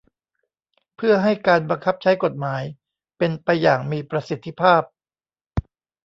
[0.95, 2.63] เพื่อให้การบังคับใช้กฎหมาย
[3.17, 4.81] เป็นไปอย่างมีประสิทธิภาพ